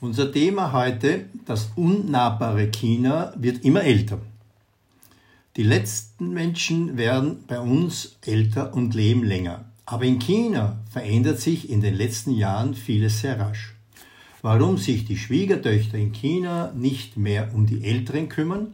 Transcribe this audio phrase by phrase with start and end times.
[0.00, 4.20] Unser Thema heute, das unnahbare China, wird immer älter.
[5.56, 9.64] Die letzten Menschen werden bei uns älter und leben länger.
[9.86, 13.74] Aber in China verändert sich in den letzten Jahren vieles sehr rasch.
[14.40, 18.68] Warum sich die Schwiegertöchter in China nicht mehr um die Älteren kümmern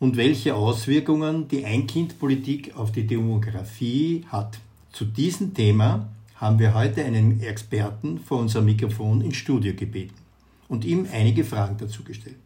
[0.00, 4.58] und welche Auswirkungen die Einkindpolitik auf die Demografie hat.
[4.90, 10.23] Zu diesem Thema haben wir heute einen Experten vor unserem Mikrofon ins Studio gebeten
[10.68, 12.36] und ihm einige Fragen dazu gestellt.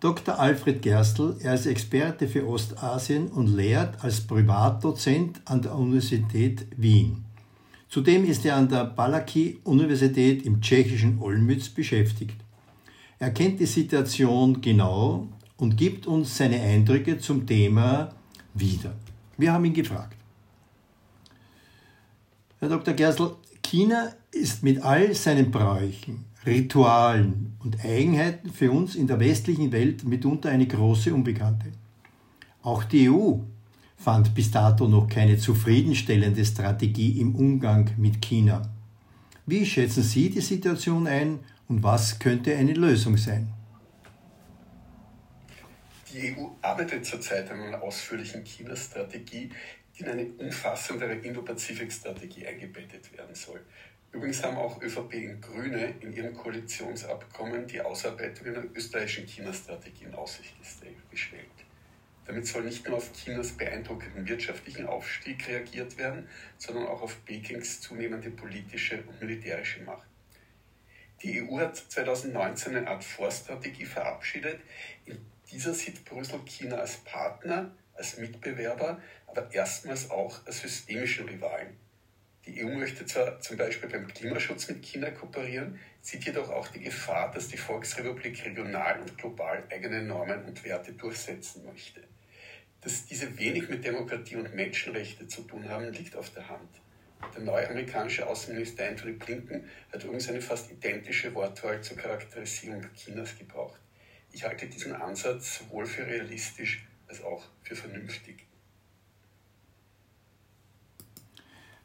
[0.00, 0.38] Dr.
[0.38, 7.24] Alfred Gerstl, er ist Experte für Ostasien und lehrt als Privatdozent an der Universität Wien.
[7.88, 12.36] Zudem ist er an der Balaki-Universität im tschechischen Olmütz beschäftigt.
[13.18, 18.10] Er kennt die Situation genau und gibt uns seine Eindrücke zum Thema
[18.52, 18.94] wieder.
[19.38, 20.16] Wir haben ihn gefragt.
[22.58, 22.94] Herr Dr.
[22.94, 29.72] Gerstl, China ist mit all seinen Bräuchen, Ritualen und Eigenheiten für uns in der westlichen
[29.72, 31.72] Welt mitunter eine große Unbekannte.
[32.62, 33.38] Auch die EU
[33.96, 38.70] fand bis dato noch keine zufriedenstellende Strategie im Umgang mit China.
[39.44, 43.52] Wie schätzen Sie die Situation ein und was könnte eine Lösung sein?
[46.12, 49.50] Die EU arbeitet zurzeit an einer ausführlichen China-Strategie,
[49.96, 53.60] die in eine umfassendere Indo-Pazifik-Strategie eingebettet werden soll.
[54.12, 60.14] Übrigens haben auch ÖVP und Grüne in ihrem Koalitionsabkommen die Ausarbeitung einer österreichischen China-Strategie in
[60.14, 60.54] Aussicht
[61.10, 61.46] gestellt.
[62.26, 67.80] Damit soll nicht nur auf Chinas beeindruckenden wirtschaftlichen Aufstieg reagiert werden, sondern auch auf Pekings
[67.80, 70.08] zunehmende politische und militärische Macht.
[71.22, 74.60] Die EU hat 2019 eine Art Vorstrategie verabschiedet.
[75.04, 75.18] In
[75.50, 81.85] dieser sieht Brüssel China als Partner, als Mitbewerber, aber erstmals auch als systemischen Rivalen.
[82.46, 86.80] Die EU möchte zwar zum Beispiel beim Klimaschutz mit China kooperieren, sieht jedoch auch die
[86.80, 92.02] Gefahr, dass die Volksrepublik regional und global eigene Normen und Werte durchsetzen möchte.
[92.82, 96.70] Dass diese wenig mit Demokratie und Menschenrechte zu tun haben, liegt auf der Hand.
[97.34, 103.36] Der neue amerikanische Außenminister Anthony Blinken hat übrigens eine fast identische Wortwahl zur Charakterisierung Chinas
[103.36, 103.80] gebraucht.
[104.30, 108.46] Ich halte diesen Ansatz sowohl für realistisch als auch für vernünftig.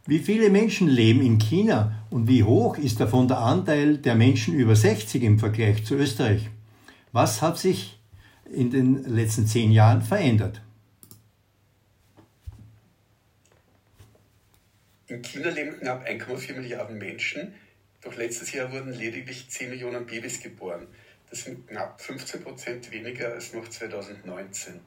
[0.08, 4.56] Wie viele Menschen leben in China und wie hoch ist davon der Anteil der Menschen
[4.56, 6.50] über 60 im Vergleich zu Österreich?
[7.12, 8.00] Was hat sich
[8.52, 10.62] in den letzten zehn Jahren verändert?
[15.06, 17.54] In China leben knapp 1,4 Milliarden Menschen,
[18.02, 20.88] doch letztes Jahr wurden lediglich 10 Millionen Babys geboren.
[21.30, 24.80] Das sind knapp 15 Prozent weniger als noch 2019.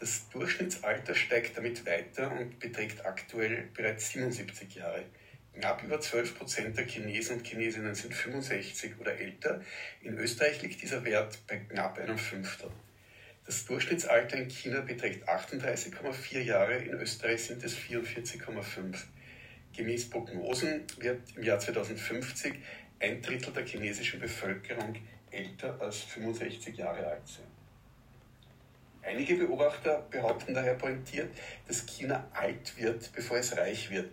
[0.00, 5.04] Das Durchschnittsalter steigt damit weiter und beträgt aktuell bereits 77 Jahre.
[5.54, 9.60] Knapp über 12 Prozent der Chinesen und Chinesinnen sind 65 oder älter.
[10.02, 12.70] In Österreich liegt dieser Wert bei knapp einem Fünftel.
[13.44, 18.94] Das Durchschnittsalter in China beträgt 38,4 Jahre, in Österreich sind es 44,5.
[19.76, 22.54] Gemäß Prognosen wird im Jahr 2050
[23.00, 24.94] ein Drittel der chinesischen Bevölkerung
[25.32, 27.57] älter als 65 Jahre alt sein.
[29.08, 31.30] Einige Beobachter behaupten daher pointiert,
[31.66, 34.10] dass China alt wird, bevor es reich wird.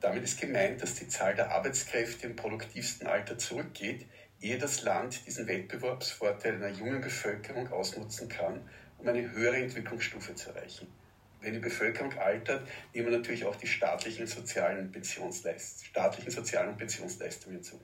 [0.00, 4.06] Damit ist gemeint, dass die Zahl der Arbeitskräfte im produktivsten Alter zurückgeht,
[4.40, 8.60] ehe das Land diesen Wettbewerbsvorteil einer jungen Bevölkerung ausnutzen kann,
[8.98, 10.86] um eine höhere Entwicklungsstufe zu erreichen.
[11.40, 17.80] Wenn die Bevölkerung altert, nehmen natürlich auch die staatlichen sozialen, staatlichen sozialen Pensionsleistungen zu.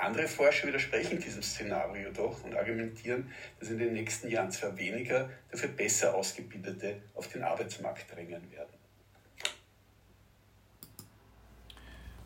[0.00, 5.28] Andere Forscher widersprechen diesem Szenario jedoch und argumentieren, dass in den nächsten Jahren zwar weniger,
[5.50, 8.78] dafür besser ausgebildete auf den Arbeitsmarkt drängen werden.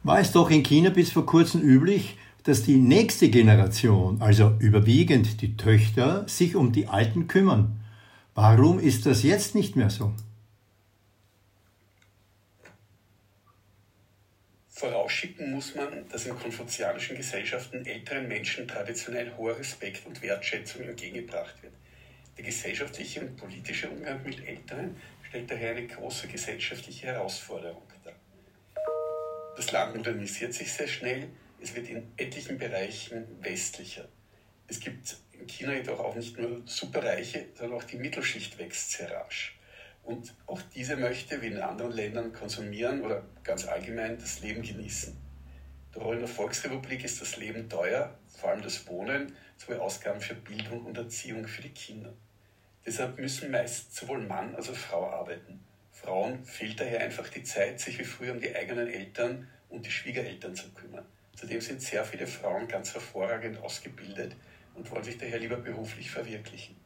[0.03, 5.41] War es doch in China bis vor kurzem üblich, dass die nächste Generation, also überwiegend
[5.41, 7.81] die Töchter, sich um die Alten kümmern.
[8.35, 10.13] Warum ist das jetzt nicht mehr so?
[14.83, 21.63] Vorausschicken muss man, dass in konfuzianischen Gesellschaften älteren Menschen traditionell hoher Respekt und Wertschätzung entgegengebracht
[21.63, 21.73] wird.
[22.37, 28.15] Der gesellschaftliche und politische Umgang mit Älteren stellt daher eine große gesellschaftliche Herausforderung dar.
[29.55, 31.29] Das Land modernisiert sich sehr schnell,
[31.61, 34.09] es wird in etlichen Bereichen westlicher.
[34.67, 39.13] Es gibt in China jedoch auch nicht nur Superreiche, sondern auch die Mittelschicht wächst sehr
[39.13, 39.52] rasch.
[40.03, 45.17] Und auch diese möchte, wie in anderen Ländern, konsumieren oder ganz allgemein das Leben genießen.
[45.95, 50.87] In der Volksrepublik ist das Leben teuer, vor allem das Wohnen, sowie Ausgaben für Bildung
[50.87, 52.13] und Erziehung für die Kinder.
[52.85, 55.61] Deshalb müssen meist sowohl Mann als auch Frau arbeiten.
[55.93, 59.91] Frauen fehlt daher einfach die Zeit, sich wie früher um die eigenen Eltern und die
[59.91, 61.07] Schwiegereltern zu kümmern.
[61.37, 64.35] Zudem sind sehr viele Frauen ganz hervorragend ausgebildet
[64.75, 66.82] und wollen sich daher lieber beruflich verwirklichen.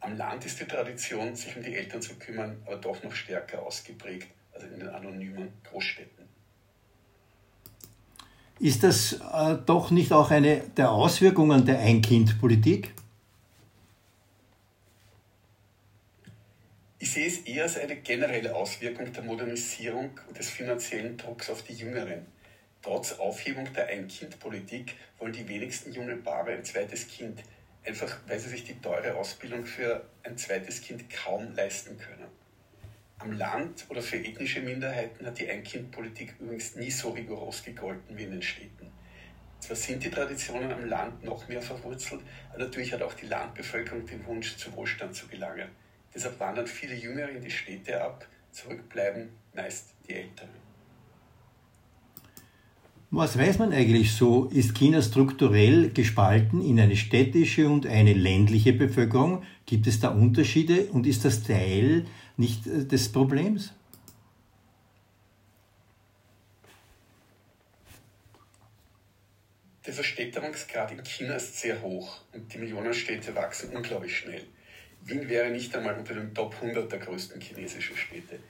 [0.00, 3.62] Am Land ist die Tradition, sich um die Eltern zu kümmern, aber doch noch stärker
[3.62, 6.26] ausgeprägt als in den anonymen Großstädten.
[8.58, 12.94] Ist das äh, doch nicht auch eine der Auswirkungen der Ein-Kind-Politik?
[16.98, 21.62] Ich sehe es eher als eine generelle Auswirkung der Modernisierung und des finanziellen Drucks auf
[21.62, 22.26] die Jüngeren.
[22.82, 27.42] Trotz Aufhebung der Ein-Kind-Politik wollen die wenigsten junge Paare ein zweites Kind,
[27.86, 32.26] einfach weil sie sich die teure Ausbildung für ein zweites Kind kaum leisten können.
[33.18, 38.24] Am Land oder für ethnische Minderheiten hat die Ein-Kind-Politik übrigens nie so rigoros gegolten wie
[38.24, 38.92] in den Städten.
[39.60, 44.04] Zwar sind die Traditionen am Land noch mehr verwurzelt, aber natürlich hat auch die Landbevölkerung
[44.04, 45.68] den Wunsch, zu Wohlstand zu gelangen.
[46.14, 50.65] Deshalb wandern viele Jüngere in die Städte ab, zurückbleiben meist die Älteren.
[53.18, 54.44] Was weiß man eigentlich so?
[54.52, 59.42] Ist China strukturell gespalten in eine städtische und eine ländliche Bevölkerung?
[59.64, 62.04] Gibt es da Unterschiede und ist das Teil
[62.36, 63.72] nicht äh, des Problems?
[69.86, 74.44] Der Verstädterungsgrad in China ist sehr hoch und die Millionenstädte wachsen unglaublich schnell.
[75.04, 78.40] Wien wäre nicht einmal unter den Top 100 der größten chinesischen Städte.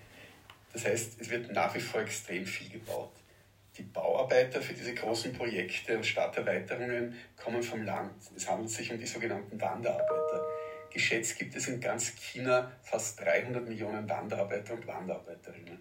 [0.72, 3.12] Das heißt, es wird nach wie vor extrem viel gebaut.
[3.76, 8.14] Die Bauarbeiter für diese großen Projekte und Stadterweiterungen kommen vom Land.
[8.34, 10.46] Es handelt sich um die sogenannten Wanderarbeiter.
[10.90, 15.78] Geschätzt gibt es in ganz China fast 300 Millionen Wanderarbeiter und Wanderarbeiterinnen.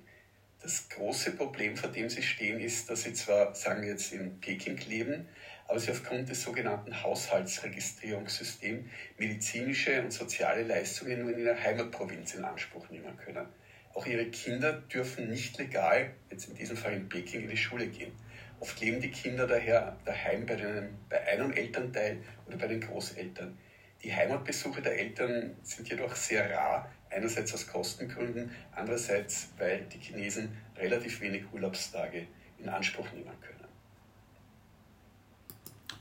[0.62, 4.42] Das große Problem, vor dem sie stehen, ist, dass sie zwar, sagen wir jetzt, in
[4.42, 5.30] Peking leben,
[5.68, 8.84] aber sie aufgrund des sogenannten Haushaltsregistrierungssystems
[9.18, 13.48] medizinische und soziale Leistungen nur in ihrer Heimatprovinz in Anspruch nehmen können.
[13.96, 17.88] Auch ihre Kinder dürfen nicht legal, jetzt in diesem Fall in Peking, in die Schule
[17.88, 18.12] gehen.
[18.60, 23.58] Oft leben die Kinder daher daheim bei, den, bei einem Elternteil oder bei den Großeltern.
[24.04, 30.50] Die Heimatbesuche der Eltern sind jedoch sehr rar, einerseits aus Kostengründen, andererseits weil die Chinesen
[30.78, 32.28] relativ wenig Urlaubstage
[32.60, 33.56] in Anspruch nehmen können.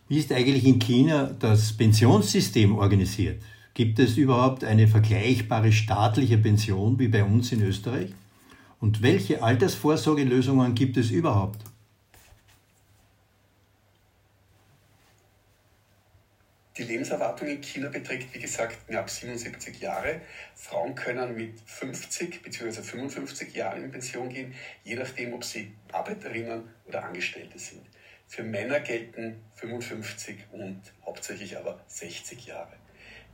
[0.09, 3.41] Wie ist eigentlich in China das Pensionssystem organisiert?
[3.75, 8.15] Gibt es überhaupt eine vergleichbare staatliche Pension wie bei uns in Österreich?
[8.79, 11.59] Und welche Altersvorsorgelösungen gibt es überhaupt?
[16.77, 20.21] Die Lebenserwartung in China beträgt, wie gesagt, knapp 77 Jahre.
[20.55, 22.81] Frauen können mit 50 bzw.
[22.81, 24.55] 55 Jahren in Pension gehen,
[24.85, 27.83] je nachdem, ob sie Arbeiterinnen oder Angestellte sind.
[28.29, 32.84] Für Männer gelten 55 und hauptsächlich aber 60 Jahre.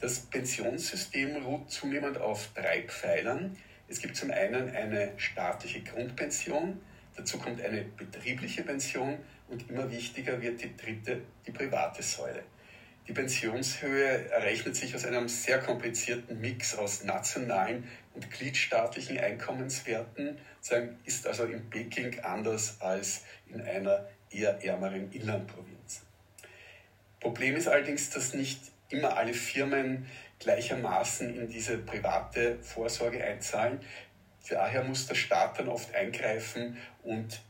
[0.01, 3.57] Das Pensionssystem ruht zunehmend auf drei Pfeilern.
[3.87, 6.81] Es gibt zum einen eine staatliche Grundpension,
[7.17, 9.19] dazu kommt eine betriebliche Pension
[9.49, 12.43] und immer wichtiger wird die dritte, die private Säule.
[13.09, 20.39] Die Pensionshöhe errechnet sich aus einem sehr komplizierten Mix aus nationalen und gliedstaatlichen Einkommenswerten,
[21.05, 26.03] ist also in Peking anders als in einer eher ärmeren Inlandprovinz.
[27.19, 28.61] Problem ist allerdings, dass nicht
[28.91, 30.07] immer alle Firmen
[30.39, 33.81] gleichermaßen in diese private Vorsorge einzahlen.
[34.49, 37.41] Daher muss der Staat dann oft eingreifen und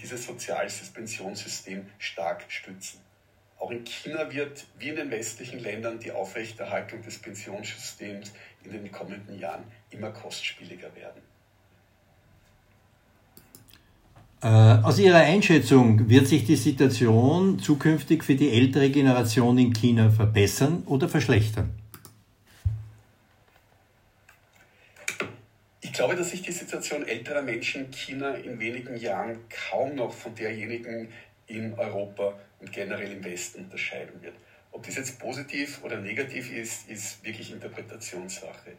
[0.00, 3.00] dieses soziales Pensionssystem stark stützen.
[3.58, 8.32] Auch in China wird, wie in den westlichen Ländern, die Aufrechterhaltung des Pensionssystems
[8.64, 11.22] in den kommenden Jahren immer kostspieliger werden.
[14.16, 20.10] Äh, aus Ihrer Einschätzung, wird sich die Situation zukünftig für die ältere Generation in China
[20.10, 21.70] verbessern oder verschlechtern?
[25.82, 29.38] Ich glaube, dass sich die Situation älterer Menschen in China in wenigen Jahren
[29.70, 31.08] kaum noch von derjenigen
[31.46, 34.34] in Europa und generell im Westen unterscheiden wird.
[34.72, 38.72] Ob das jetzt positiv oder negativ ist, ist wirklich Interpretationssache.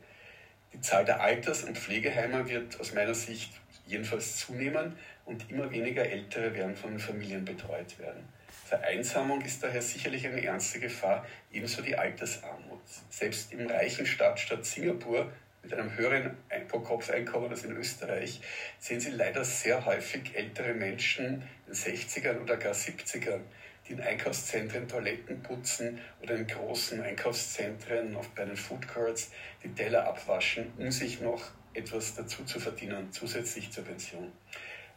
[0.73, 3.51] Die Zahl der Alters- und Pflegeheime wird aus meiner Sicht
[3.91, 4.95] jedenfalls zunehmen
[5.25, 8.27] und immer weniger Ältere werden von Familien betreut werden.
[8.65, 12.81] Vereinsamung ist daher sicherlich eine ernste Gefahr, ebenso die Altersarmut.
[13.09, 15.29] Selbst im reichen Stadtstaat Singapur
[15.61, 16.37] mit einem höheren
[16.69, 18.41] Pro-Kopf-Einkommen als in Österreich
[18.79, 23.41] sehen Sie leider sehr häufig ältere Menschen in den 60ern oder gar 70ern,
[23.87, 29.31] die in Einkaufszentren Toiletten putzen oder in großen Einkaufszentren, oft bei den Food Courts,
[29.63, 34.31] die Teller abwaschen, um sich noch etwas dazu zu verdienen, zusätzlich zur Pension.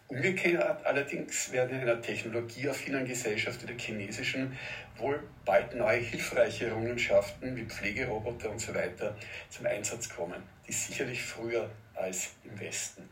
[0.08, 4.56] Umgekehrt allerdings werden in einer technologieaffinen Gesellschaft wie der chinesischen
[4.98, 9.16] wohl bald neue hilfreiche Errungenschaften wie Pflegeroboter und so weiter
[9.48, 13.08] zum Einsatz kommen, die sicherlich früher als im Westen.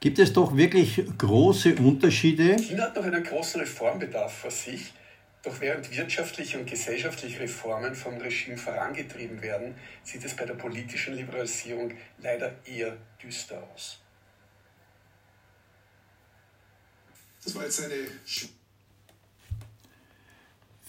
[0.00, 2.56] gibt es doch wirklich große Unterschiede.
[2.56, 4.92] China hat noch einen großen Reformbedarf vor sich.
[5.42, 11.14] Doch während wirtschaftliche und gesellschaftliche Reformen vom Regime vorangetrieben werden, sieht es bei der politischen
[11.14, 14.00] Liberalisierung leider eher düster aus.
[17.42, 17.94] Das war jetzt eine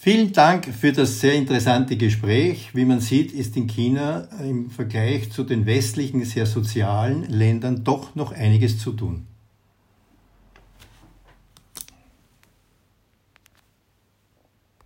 [0.04, 2.72] Vielen Dank für das sehr interessante Gespräch.
[2.74, 8.16] Wie man sieht, ist in China im Vergleich zu den westlichen, sehr sozialen Ländern doch
[8.16, 9.28] noch einiges zu tun.